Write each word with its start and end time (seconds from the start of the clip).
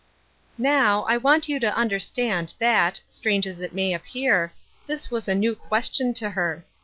Now, 0.57 1.03
I 1.03 1.15
want 1.17 1.47
you 1.47 1.59
to 1.59 1.75
understand 1.77 2.55
that, 2.57 3.01
strange 3.07 3.45
as 3.45 3.61
it 3.61 3.71
may 3.75 3.93
appear, 3.93 4.51
this 4.87 5.11
was 5.11 5.27
a 5.27 5.35
new 5.35 5.53
question 5.53 6.11
to 6.15 6.31
her. 6.31 6.65